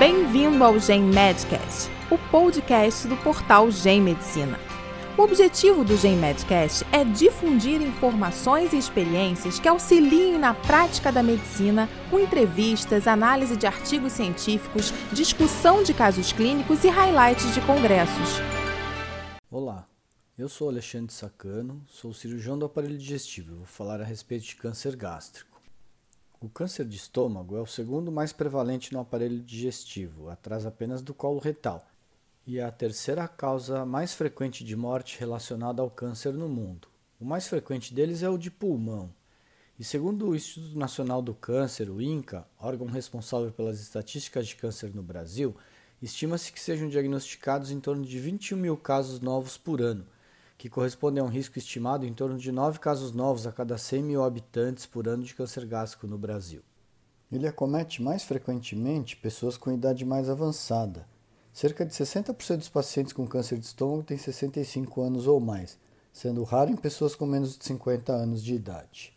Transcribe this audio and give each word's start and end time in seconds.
Bem-vindo 0.00 0.64
ao 0.64 0.78
Gen 0.78 1.02
Medcast, 1.02 1.90
o 2.10 2.16
podcast 2.30 3.06
do 3.06 3.18
portal 3.18 3.70
Gen 3.70 4.00
Medicina. 4.00 4.58
O 5.14 5.20
objetivo 5.20 5.84
do 5.84 5.94
Gen 5.94 6.16
Medcast 6.16 6.86
é 6.90 7.04
difundir 7.04 7.82
informações 7.82 8.72
e 8.72 8.78
experiências 8.78 9.58
que 9.58 9.68
auxiliem 9.68 10.38
na 10.38 10.54
prática 10.54 11.12
da 11.12 11.22
medicina, 11.22 11.86
com 12.08 12.18
entrevistas, 12.18 13.06
análise 13.06 13.58
de 13.58 13.66
artigos 13.66 14.14
científicos, 14.14 14.90
discussão 15.12 15.82
de 15.82 15.92
casos 15.92 16.32
clínicos 16.32 16.82
e 16.82 16.88
highlights 16.88 17.52
de 17.52 17.60
congressos. 17.60 18.40
Olá, 19.50 19.86
eu 20.38 20.48
sou 20.48 20.70
Alexandre 20.70 21.12
Sacano, 21.12 21.84
sou 21.86 22.14
cirurgião 22.14 22.58
do 22.58 22.64
aparelho 22.64 22.96
digestivo 22.96 23.52
e 23.52 23.56
vou 23.56 23.66
falar 23.66 24.00
a 24.00 24.04
respeito 24.04 24.46
de 24.46 24.56
câncer 24.56 24.96
gástrico. 24.96 25.49
O 26.42 26.48
câncer 26.48 26.86
de 26.86 26.96
estômago 26.96 27.54
é 27.54 27.60
o 27.60 27.66
segundo 27.66 28.10
mais 28.10 28.32
prevalente 28.32 28.94
no 28.94 29.00
aparelho 29.00 29.42
digestivo, 29.42 30.30
atrás 30.30 30.64
apenas 30.64 31.02
do 31.02 31.12
colo 31.12 31.38
retal, 31.38 31.86
e 32.46 32.58
é 32.58 32.64
a 32.64 32.72
terceira 32.72 33.28
causa 33.28 33.84
mais 33.84 34.14
frequente 34.14 34.64
de 34.64 34.74
morte 34.74 35.20
relacionada 35.20 35.82
ao 35.82 35.90
câncer 35.90 36.32
no 36.32 36.48
mundo. 36.48 36.88
O 37.20 37.26
mais 37.26 37.46
frequente 37.46 37.92
deles 37.92 38.22
é 38.22 38.30
o 38.30 38.38
de 38.38 38.50
pulmão. 38.50 39.12
E 39.78 39.84
segundo 39.84 40.30
o 40.30 40.34
Instituto 40.34 40.78
Nacional 40.78 41.20
do 41.20 41.34
Câncer, 41.34 41.90
o 41.90 42.00
INCA, 42.00 42.48
órgão 42.58 42.86
responsável 42.86 43.52
pelas 43.52 43.78
estatísticas 43.78 44.46
de 44.46 44.56
câncer 44.56 44.94
no 44.94 45.02
Brasil, 45.02 45.54
estima-se 46.00 46.54
que 46.54 46.60
sejam 46.60 46.88
diagnosticados 46.88 47.70
em 47.70 47.80
torno 47.80 48.02
de 48.02 48.18
21 48.18 48.56
mil 48.56 48.78
casos 48.78 49.20
novos 49.20 49.58
por 49.58 49.82
ano, 49.82 50.06
que 50.60 50.68
corresponde 50.68 51.18
a 51.18 51.24
um 51.24 51.28
risco 51.28 51.58
estimado 51.58 52.04
em 52.04 52.12
torno 52.12 52.36
de 52.36 52.52
9 52.52 52.78
casos 52.80 53.14
novos 53.14 53.46
a 53.46 53.50
cada 53.52 53.78
100 53.78 54.02
mil 54.02 54.22
habitantes 54.22 54.84
por 54.84 55.08
ano 55.08 55.22
de 55.22 55.34
câncer 55.34 55.64
gástrico 55.64 56.06
no 56.06 56.18
Brasil. 56.18 56.60
Ele 57.32 57.48
acomete 57.48 58.02
mais 58.02 58.24
frequentemente 58.24 59.16
pessoas 59.16 59.56
com 59.56 59.72
idade 59.72 60.04
mais 60.04 60.28
avançada. 60.28 61.08
Cerca 61.50 61.86
de 61.86 61.94
60% 61.94 62.58
dos 62.58 62.68
pacientes 62.68 63.14
com 63.14 63.26
câncer 63.26 63.58
de 63.58 63.64
estômago 63.64 64.02
têm 64.02 64.18
65 64.18 65.00
anos 65.00 65.26
ou 65.26 65.40
mais, 65.40 65.78
sendo 66.12 66.44
raro 66.44 66.70
em 66.70 66.76
pessoas 66.76 67.14
com 67.14 67.24
menos 67.24 67.56
de 67.56 67.64
50 67.64 68.12
anos 68.12 68.44
de 68.44 68.54
idade. 68.54 69.16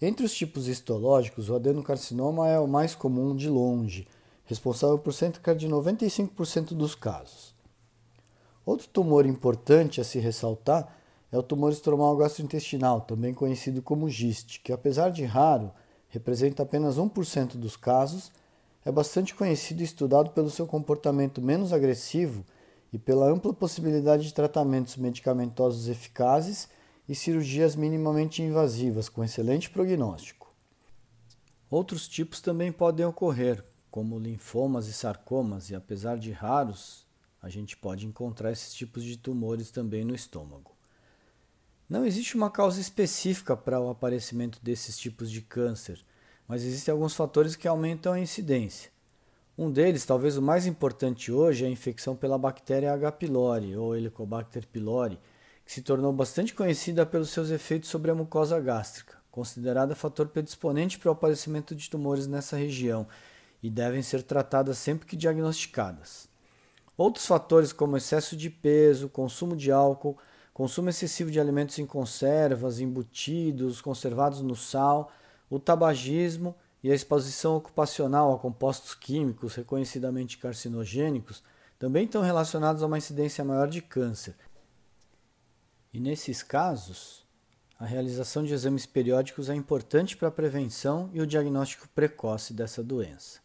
Entre 0.00 0.24
os 0.24 0.32
tipos 0.32 0.68
histológicos, 0.68 1.50
o 1.50 1.56
adenocarcinoma 1.56 2.46
é 2.46 2.60
o 2.60 2.68
mais 2.68 2.94
comum 2.94 3.34
de 3.34 3.48
longe, 3.48 4.06
responsável 4.44 5.00
por 5.00 5.12
cerca 5.12 5.52
de 5.52 5.68
95% 5.68 6.76
dos 6.76 6.94
casos. 6.94 7.57
Outro 8.68 8.86
tumor 8.88 9.24
importante 9.24 9.98
a 9.98 10.04
se 10.04 10.18
ressaltar 10.18 10.94
é 11.32 11.38
o 11.38 11.42
tumor 11.42 11.72
estromal 11.72 12.14
gastrointestinal, 12.18 13.00
também 13.00 13.32
conhecido 13.32 13.80
como 13.80 14.10
GIST, 14.10 14.60
que 14.62 14.70
apesar 14.70 15.08
de 15.08 15.24
raro, 15.24 15.72
representa 16.10 16.64
apenas 16.64 16.98
1% 16.98 17.56
dos 17.56 17.78
casos, 17.78 18.30
é 18.84 18.92
bastante 18.92 19.34
conhecido 19.34 19.80
e 19.80 19.84
estudado 19.84 20.32
pelo 20.32 20.50
seu 20.50 20.66
comportamento 20.66 21.40
menos 21.40 21.72
agressivo 21.72 22.44
e 22.92 22.98
pela 22.98 23.30
ampla 23.30 23.54
possibilidade 23.54 24.24
de 24.24 24.34
tratamentos 24.34 24.98
medicamentosos 24.98 25.88
eficazes 25.88 26.68
e 27.08 27.14
cirurgias 27.14 27.74
minimamente 27.74 28.42
invasivas 28.42 29.08
com 29.08 29.24
excelente 29.24 29.70
prognóstico. 29.70 30.54
Outros 31.70 32.06
tipos 32.06 32.42
também 32.42 32.70
podem 32.70 33.06
ocorrer, 33.06 33.64
como 33.90 34.18
linfomas 34.18 34.88
e 34.88 34.92
sarcomas, 34.92 35.70
e 35.70 35.74
apesar 35.74 36.18
de 36.18 36.32
raros, 36.32 37.07
a 37.40 37.48
gente 37.48 37.76
pode 37.76 38.06
encontrar 38.06 38.52
esses 38.52 38.74
tipos 38.74 39.04
de 39.04 39.16
tumores 39.16 39.70
também 39.70 40.04
no 40.04 40.14
estômago. 40.14 40.76
Não 41.88 42.04
existe 42.04 42.36
uma 42.36 42.50
causa 42.50 42.80
específica 42.80 43.56
para 43.56 43.80
o 43.80 43.88
aparecimento 43.88 44.58
desses 44.62 44.98
tipos 44.98 45.30
de 45.30 45.40
câncer, 45.40 46.00
mas 46.46 46.62
existem 46.62 46.92
alguns 46.92 47.14
fatores 47.14 47.56
que 47.56 47.68
aumentam 47.68 48.12
a 48.12 48.20
incidência. 48.20 48.90
Um 49.56 49.70
deles, 49.70 50.04
talvez 50.04 50.36
o 50.36 50.42
mais 50.42 50.66
importante 50.66 51.32
hoje, 51.32 51.64
é 51.64 51.66
a 51.66 51.70
infecção 51.70 52.14
pela 52.14 52.38
bactéria 52.38 52.92
H. 52.92 53.12
pylori 53.12 53.74
ou 53.74 53.96
Helicobacter 53.96 54.66
pylori, 54.66 55.18
que 55.64 55.72
se 55.72 55.82
tornou 55.82 56.12
bastante 56.12 56.54
conhecida 56.54 57.04
pelos 57.04 57.30
seus 57.30 57.50
efeitos 57.50 57.88
sobre 57.88 58.10
a 58.10 58.14
mucosa 58.14 58.60
gástrica, 58.60 59.16
considerada 59.30 59.96
fator 59.96 60.28
predisponente 60.28 60.98
para 60.98 61.08
o 61.08 61.12
aparecimento 61.12 61.74
de 61.74 61.90
tumores 61.90 62.26
nessa 62.26 62.56
região 62.56 63.06
e 63.62 63.68
devem 63.68 64.02
ser 64.02 64.22
tratadas 64.22 64.78
sempre 64.78 65.06
que 65.06 65.16
diagnosticadas. 65.16 66.27
Outros 66.98 67.26
fatores 67.26 67.72
como 67.72 67.96
excesso 67.96 68.36
de 68.36 68.50
peso, 68.50 69.08
consumo 69.08 69.54
de 69.54 69.70
álcool, 69.70 70.18
consumo 70.52 70.90
excessivo 70.90 71.30
de 71.30 71.38
alimentos 71.38 71.78
em 71.78 71.86
conservas, 71.86 72.80
embutidos, 72.80 73.80
conservados 73.80 74.40
no 74.40 74.56
sal, 74.56 75.12
o 75.48 75.60
tabagismo 75.60 76.56
e 76.82 76.90
a 76.90 76.94
exposição 76.96 77.56
ocupacional 77.56 78.34
a 78.34 78.38
compostos 78.40 78.96
químicos 78.96 79.54
reconhecidamente 79.54 80.38
carcinogênicos 80.38 81.40
também 81.78 82.04
estão 82.04 82.20
relacionados 82.20 82.82
a 82.82 82.86
uma 82.86 82.98
incidência 82.98 83.44
maior 83.44 83.68
de 83.68 83.80
câncer. 83.80 84.34
E 85.94 86.00
nesses 86.00 86.42
casos, 86.42 87.24
a 87.78 87.86
realização 87.86 88.42
de 88.42 88.52
exames 88.52 88.86
periódicos 88.86 89.48
é 89.48 89.54
importante 89.54 90.16
para 90.16 90.26
a 90.26 90.32
prevenção 90.32 91.08
e 91.12 91.20
o 91.20 91.26
diagnóstico 91.26 91.88
precoce 91.94 92.52
dessa 92.52 92.82
doença. 92.82 93.38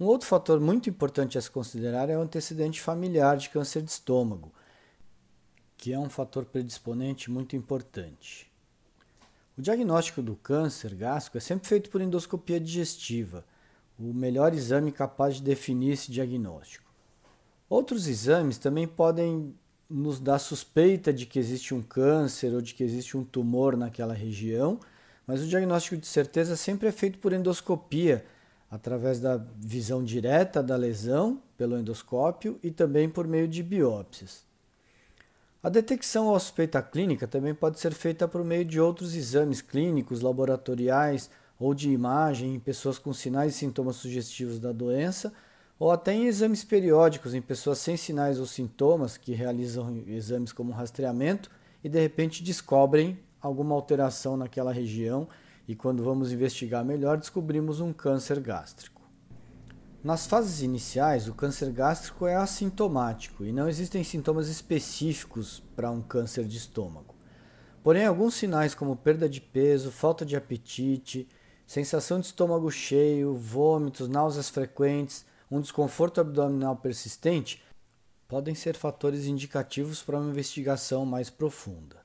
Um 0.00 0.04
outro 0.04 0.28
fator 0.28 0.60
muito 0.60 0.88
importante 0.88 1.36
a 1.36 1.40
se 1.40 1.50
considerar 1.50 2.08
é 2.08 2.16
o 2.16 2.20
antecedente 2.20 2.80
familiar 2.80 3.36
de 3.36 3.50
câncer 3.50 3.82
de 3.82 3.90
estômago, 3.90 4.52
que 5.76 5.92
é 5.92 5.98
um 5.98 6.08
fator 6.08 6.44
predisponente 6.44 7.28
muito 7.28 7.56
importante. 7.56 8.48
O 9.56 9.62
diagnóstico 9.62 10.22
do 10.22 10.36
câncer 10.36 10.94
gástrico 10.94 11.36
é 11.36 11.40
sempre 11.40 11.68
feito 11.68 11.90
por 11.90 12.00
endoscopia 12.00 12.60
digestiva, 12.60 13.44
o 13.98 14.14
melhor 14.14 14.54
exame 14.54 14.92
capaz 14.92 15.36
de 15.36 15.42
definir 15.42 15.94
esse 15.94 16.12
diagnóstico. 16.12 16.88
Outros 17.68 18.06
exames 18.06 18.56
também 18.56 18.86
podem 18.86 19.52
nos 19.90 20.20
dar 20.20 20.38
suspeita 20.38 21.12
de 21.12 21.26
que 21.26 21.40
existe 21.40 21.74
um 21.74 21.82
câncer 21.82 22.54
ou 22.54 22.60
de 22.60 22.72
que 22.72 22.84
existe 22.84 23.16
um 23.16 23.24
tumor 23.24 23.76
naquela 23.76 24.14
região, 24.14 24.78
mas 25.26 25.42
o 25.42 25.48
diagnóstico 25.48 25.96
de 25.96 26.06
certeza 26.06 26.54
sempre 26.54 26.86
é 26.86 26.92
feito 26.92 27.18
por 27.18 27.32
endoscopia 27.32 28.24
através 28.70 29.18
da 29.18 29.36
visão 29.56 30.04
direta 30.04 30.62
da 30.62 30.76
lesão 30.76 31.40
pelo 31.56 31.78
endoscópio 31.78 32.58
e 32.62 32.70
também 32.70 33.08
por 33.08 33.26
meio 33.26 33.48
de 33.48 33.62
biópsias. 33.62 34.46
A 35.62 35.68
detecção 35.68 36.26
ou 36.26 36.38
suspeita 36.38 36.80
clínica 36.80 37.26
também 37.26 37.54
pode 37.54 37.80
ser 37.80 37.92
feita 37.92 38.28
por 38.28 38.44
meio 38.44 38.64
de 38.64 38.80
outros 38.80 39.14
exames 39.16 39.60
clínicos, 39.60 40.20
laboratoriais 40.20 41.30
ou 41.58 41.74
de 41.74 41.90
imagem 41.90 42.54
em 42.54 42.60
pessoas 42.60 42.98
com 42.98 43.12
sinais 43.12 43.54
e 43.54 43.58
sintomas 43.58 43.96
sugestivos 43.96 44.60
da 44.60 44.70
doença, 44.70 45.32
ou 45.78 45.90
até 45.90 46.12
em 46.12 46.26
exames 46.26 46.62
periódicos 46.62 47.34
em 47.34 47.42
pessoas 47.42 47.78
sem 47.78 47.96
sinais 47.96 48.38
ou 48.38 48.46
sintomas 48.46 49.16
que 49.16 49.32
realizam 49.32 50.02
exames 50.06 50.52
como 50.52 50.72
rastreamento 50.72 51.50
e 51.82 51.88
de 51.88 52.00
repente 52.00 52.42
descobrem 52.42 53.18
alguma 53.40 53.74
alteração 53.74 54.36
naquela 54.36 54.72
região 54.72 55.28
e 55.68 55.76
quando 55.76 56.02
vamos 56.02 56.32
investigar 56.32 56.82
melhor 56.82 57.18
descobrimos 57.18 57.78
um 57.78 57.92
câncer 57.92 58.40
gástrico. 58.40 59.02
Nas 60.02 60.26
fases 60.26 60.62
iniciais, 60.62 61.28
o 61.28 61.34
câncer 61.34 61.70
gástrico 61.70 62.26
é 62.26 62.34
assintomático 62.34 63.44
e 63.44 63.52
não 63.52 63.68
existem 63.68 64.02
sintomas 64.02 64.48
específicos 64.48 65.62
para 65.76 65.90
um 65.90 66.00
câncer 66.00 66.44
de 66.44 66.56
estômago. 66.56 67.14
Porém, 67.82 68.06
alguns 68.06 68.34
sinais 68.34 68.74
como 68.74 68.96
perda 68.96 69.28
de 69.28 69.40
peso, 69.40 69.90
falta 69.90 70.24
de 70.24 70.36
apetite, 70.36 71.28
sensação 71.66 72.18
de 72.18 72.26
estômago 72.26 72.70
cheio, 72.70 73.36
vômitos, 73.36 74.08
náuseas 74.08 74.48
frequentes, 74.48 75.26
um 75.50 75.60
desconforto 75.60 76.20
abdominal 76.20 76.76
persistente 76.76 77.62
podem 78.26 78.54
ser 78.54 78.76
fatores 78.76 79.26
indicativos 79.26 80.02
para 80.02 80.18
uma 80.18 80.30
investigação 80.30 81.04
mais 81.04 81.28
profunda. 81.28 81.97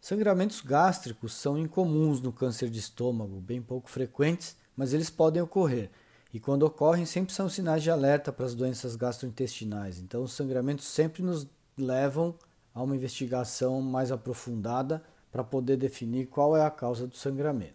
Sangramentos 0.00 0.60
gástricos 0.60 1.34
são 1.34 1.58
incomuns 1.58 2.20
no 2.20 2.32
câncer 2.32 2.70
de 2.70 2.78
estômago, 2.78 3.40
bem 3.40 3.60
pouco 3.60 3.90
frequentes, 3.90 4.56
mas 4.76 4.92
eles 4.92 5.10
podem 5.10 5.42
ocorrer. 5.42 5.90
E 6.32 6.38
quando 6.38 6.62
ocorrem, 6.62 7.04
sempre 7.04 7.34
são 7.34 7.48
sinais 7.48 7.82
de 7.82 7.90
alerta 7.90 8.32
para 8.32 8.46
as 8.46 8.54
doenças 8.54 8.94
gastrointestinais. 8.94 9.98
Então, 9.98 10.22
os 10.22 10.32
sangramentos 10.32 10.86
sempre 10.86 11.22
nos 11.22 11.48
levam 11.76 12.34
a 12.74 12.82
uma 12.82 12.94
investigação 12.94 13.82
mais 13.82 14.12
aprofundada 14.12 15.02
para 15.32 15.42
poder 15.42 15.76
definir 15.76 16.26
qual 16.26 16.56
é 16.56 16.64
a 16.64 16.70
causa 16.70 17.06
do 17.06 17.16
sangramento. 17.16 17.74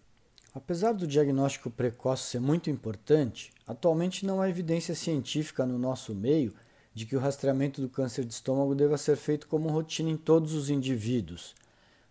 Apesar 0.54 0.92
do 0.92 1.06
diagnóstico 1.06 1.68
precoce 1.68 2.30
ser 2.30 2.40
muito 2.40 2.70
importante, 2.70 3.52
atualmente 3.66 4.24
não 4.24 4.40
há 4.40 4.48
evidência 4.48 4.94
científica 4.94 5.66
no 5.66 5.78
nosso 5.78 6.14
meio 6.14 6.54
de 6.94 7.04
que 7.04 7.16
o 7.16 7.20
rastreamento 7.20 7.80
do 7.80 7.88
câncer 7.88 8.24
de 8.24 8.32
estômago 8.32 8.74
deva 8.74 8.96
ser 8.96 9.16
feito 9.16 9.48
como 9.48 9.68
rotina 9.68 10.10
em 10.10 10.16
todos 10.16 10.54
os 10.54 10.70
indivíduos. 10.70 11.54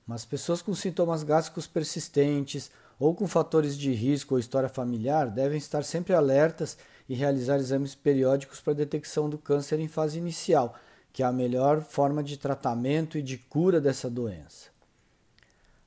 Mas 0.05 0.25
pessoas 0.25 0.61
com 0.61 0.75
sintomas 0.75 1.23
gástricos 1.23 1.67
persistentes 1.67 2.69
ou 2.99 3.15
com 3.15 3.27
fatores 3.27 3.77
de 3.77 3.91
risco 3.93 4.35
ou 4.35 4.39
história 4.39 4.69
familiar 4.69 5.29
devem 5.29 5.57
estar 5.57 5.83
sempre 5.83 6.13
alertas 6.13 6.77
e 7.07 7.15
realizar 7.15 7.57
exames 7.57 7.95
periódicos 7.95 8.59
para 8.59 8.73
detecção 8.73 9.29
do 9.29 9.37
câncer 9.37 9.79
em 9.79 9.87
fase 9.87 10.17
inicial, 10.17 10.75
que 11.11 11.23
é 11.23 11.25
a 11.25 11.31
melhor 11.31 11.81
forma 11.81 12.23
de 12.23 12.37
tratamento 12.37 13.17
e 13.17 13.21
de 13.21 13.37
cura 13.37 13.79
dessa 13.79 14.09
doença. 14.09 14.73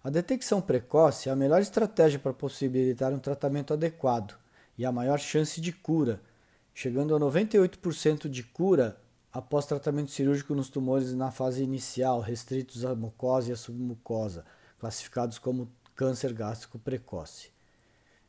A 0.02 0.10
detecção 0.10 0.60
precoce 0.60 1.28
é 1.28 1.32
a 1.32 1.36
melhor 1.36 1.60
estratégia 1.60 2.18
para 2.18 2.32
possibilitar 2.32 3.12
um 3.12 3.18
tratamento 3.18 3.74
adequado 3.74 4.36
e 4.78 4.84
a 4.84 4.92
maior 4.92 5.18
chance 5.18 5.60
de 5.60 5.72
cura, 5.72 6.20
chegando 6.72 7.14
a 7.14 7.18
98% 7.18 8.28
de 8.28 8.42
cura 8.42 8.96
após 9.36 9.66
tratamento 9.66 10.10
cirúrgico 10.10 10.54
nos 10.54 10.70
tumores 10.70 11.12
na 11.12 11.30
fase 11.30 11.62
inicial, 11.62 12.20
restritos 12.20 12.86
à 12.86 12.94
mucosa 12.94 13.50
e 13.50 13.52
à 13.52 13.56
submucosa, 13.56 14.46
classificados 14.78 15.38
como 15.38 15.70
câncer 15.94 16.32
gástrico 16.32 16.78
precoce. 16.78 17.50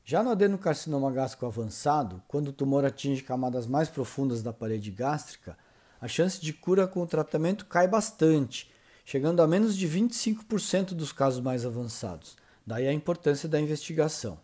Já 0.03 0.21
no 0.21 0.31
adenocarcinoma 0.31 1.09
gástrico 1.09 1.45
avançado, 1.45 2.21
quando 2.27 2.49
o 2.49 2.53
tumor 2.53 2.83
atinge 2.83 3.23
camadas 3.23 3.65
mais 3.65 3.87
profundas 3.87 4.43
da 4.43 4.51
parede 4.51 4.91
gástrica, 4.91 5.57
a 6.01 6.09
chance 6.09 6.41
de 6.41 6.51
cura 6.51 6.85
com 6.85 7.01
o 7.01 7.07
tratamento 7.07 7.67
cai 7.67 7.87
bastante, 7.87 8.69
chegando 9.05 9.41
a 9.41 9.47
menos 9.47 9.77
de 9.77 9.87
25% 9.87 10.87
dos 10.93 11.13
casos 11.13 11.39
mais 11.39 11.65
avançados. 11.65 12.35
Daí 12.65 12.85
a 12.85 12.91
importância 12.91 13.47
da 13.47 13.61
investigação. 13.61 14.37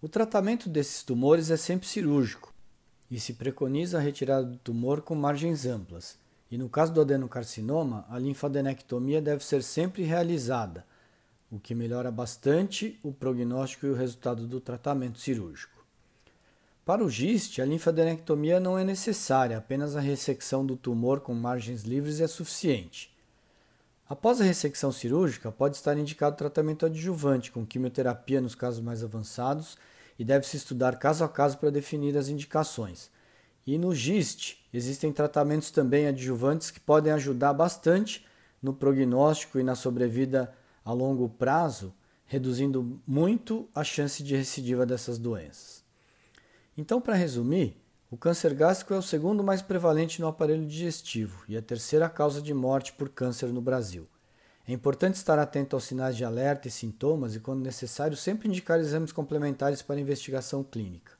O 0.00 0.08
tratamento 0.08 0.68
desses 0.68 1.02
tumores 1.02 1.50
é 1.50 1.56
sempre 1.56 1.88
cirúrgico 1.88 2.54
e 3.10 3.20
se 3.20 3.34
preconiza 3.34 3.98
a 3.98 4.00
retirada 4.00 4.46
do 4.46 4.56
tumor 4.58 5.00
com 5.00 5.14
margens 5.14 5.66
amplas. 5.66 6.18
E 6.50 6.56
no 6.56 6.68
caso 6.68 6.92
do 6.92 7.00
adenocarcinoma, 7.00 8.04
a 8.08 8.18
linfadenectomia 8.18 9.20
deve 9.20 9.44
ser 9.44 9.62
sempre 9.62 10.02
realizada 10.02 10.84
o 11.50 11.58
que 11.58 11.74
melhora 11.74 12.10
bastante 12.10 12.98
o 13.02 13.12
prognóstico 13.12 13.86
e 13.86 13.90
o 13.90 13.94
resultado 13.94 14.46
do 14.46 14.60
tratamento 14.60 15.18
cirúrgico. 15.18 15.84
Para 16.84 17.04
o 17.04 17.10
GIST, 17.10 17.60
a 17.60 17.64
linfadenectomia 17.64 18.60
não 18.60 18.78
é 18.78 18.84
necessária, 18.84 19.58
apenas 19.58 19.96
a 19.96 20.00
ressecção 20.00 20.64
do 20.64 20.76
tumor 20.76 21.20
com 21.20 21.34
margens 21.34 21.82
livres 21.82 22.20
é 22.20 22.28
suficiente. 22.28 23.12
Após 24.08 24.40
a 24.40 24.44
ressecção 24.44 24.92
cirúrgica, 24.92 25.50
pode 25.50 25.76
estar 25.76 25.98
indicado 25.98 26.36
tratamento 26.36 26.86
adjuvante 26.86 27.50
com 27.50 27.66
quimioterapia 27.66 28.40
nos 28.40 28.54
casos 28.54 28.80
mais 28.80 29.02
avançados 29.02 29.76
e 30.18 30.24
deve-se 30.24 30.56
estudar 30.56 30.98
caso 30.98 31.24
a 31.24 31.28
caso 31.28 31.58
para 31.58 31.70
definir 31.70 32.16
as 32.16 32.28
indicações. 32.28 33.10
E 33.66 33.76
no 33.78 33.94
GIST, 33.94 34.64
existem 34.72 35.12
tratamentos 35.12 35.70
também 35.70 36.06
adjuvantes 36.06 36.70
que 36.70 36.80
podem 36.80 37.12
ajudar 37.12 37.52
bastante 37.52 38.24
no 38.62 38.72
prognóstico 38.72 39.58
e 39.58 39.62
na 39.62 39.74
sobrevida 39.74 40.54
a 40.84 40.92
longo 40.92 41.28
prazo, 41.28 41.92
reduzindo 42.24 43.00
muito 43.06 43.68
a 43.74 43.82
chance 43.82 44.22
de 44.22 44.36
recidiva 44.36 44.86
dessas 44.86 45.18
doenças. 45.18 45.84
Então, 46.76 47.00
para 47.00 47.14
resumir, 47.14 47.76
o 48.10 48.16
câncer 48.16 48.54
gástrico 48.54 48.94
é 48.94 48.98
o 48.98 49.02
segundo 49.02 49.42
mais 49.42 49.62
prevalente 49.62 50.20
no 50.20 50.28
aparelho 50.28 50.64
digestivo 50.64 51.44
e 51.48 51.56
a 51.56 51.62
terceira 51.62 52.08
causa 52.08 52.40
de 52.40 52.54
morte 52.54 52.92
por 52.92 53.08
câncer 53.08 53.48
no 53.48 53.60
Brasil. 53.60 54.06
É 54.68 54.72
importante 54.72 55.14
estar 55.14 55.38
atento 55.38 55.76
aos 55.76 55.84
sinais 55.84 56.16
de 56.16 56.24
alerta 56.24 56.66
e 56.66 56.70
sintomas 56.72 57.36
e, 57.36 57.40
quando 57.40 57.62
necessário, 57.62 58.16
sempre 58.16 58.48
indicar 58.48 58.80
exames 58.80 59.12
complementares 59.12 59.80
para 59.80 60.00
investigação 60.00 60.64
clínica. 60.64 61.12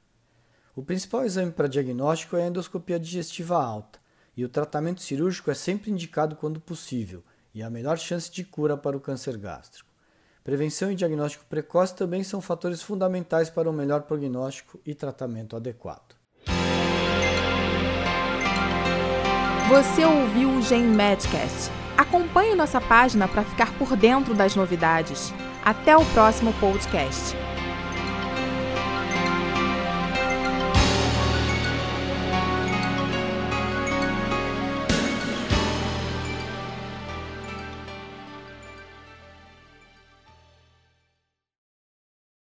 O 0.75 0.82
principal 0.82 1.25
exame 1.25 1.52
para 1.52 1.69
diagnóstico 1.69 2.37
é 2.37 2.43
a 2.43 2.46
endoscopia 2.48 2.98
digestiva 2.98 3.56
alta, 3.56 4.00
e 4.37 4.44
o 4.44 4.48
tratamento 4.48 5.00
cirúrgico 5.00 5.48
é 5.48 5.54
sempre 5.54 5.93
indicado 5.93 6.34
quando 6.34 6.58
possível, 6.58 7.22
e 7.54 7.62
a 7.62 7.70
melhor 7.70 7.98
chance 7.98 8.31
de 8.31 8.43
cura 8.43 8.76
para 8.76 8.96
o 8.96 9.00
câncer 9.00 9.37
gástrico. 9.38 9.88
Prevenção 10.42 10.90
e 10.90 10.96
diagnóstico 10.96 11.44
precoce 11.49 11.94
também 11.94 12.25
são 12.25 12.40
fatores 12.40 12.82
fundamentais 12.82 13.49
para 13.49 13.70
um 13.70 13.72
melhor 13.72 14.02
prognóstico 14.02 14.81
e 14.84 14.92
tratamento 14.92 15.54
adequado. 15.54 16.16
Você 19.69 20.04
ouviu 20.04 20.50
o 20.50 20.62
Gen 20.62 20.84
Medcast. 20.84 21.86
Acompanhe 21.96 22.54
nossa 22.54 22.81
página 22.81 23.26
para 23.26 23.43
ficar 23.43 23.72
por 23.72 23.96
dentro 23.96 24.34
das 24.34 24.54
novidades. 24.54 25.32
Até 25.64 25.96
o 25.96 26.04
próximo 26.06 26.52
podcast. 26.54 27.34